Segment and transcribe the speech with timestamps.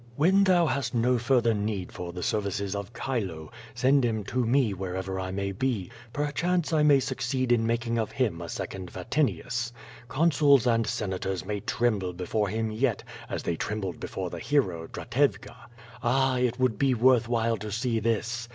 [0.17, 4.73] Wlien thou hast no further need for the services of Chile, send him to me
[4.73, 5.91] wher ever I may be.
[6.11, 9.71] Perchance I may succeed in making of him a second Yatinius.
[10.07, 15.55] Consuls and Senators may tremble before him yet, as they trembled before the hero, Dratevka.
[16.01, 18.49] Ah, it would be worth while to see this!